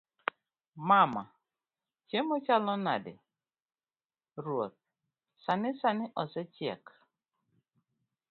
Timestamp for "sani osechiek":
5.81-6.83